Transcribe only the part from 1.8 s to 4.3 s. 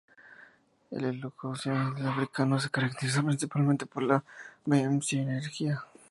de Africano se caracterizó principalmente por la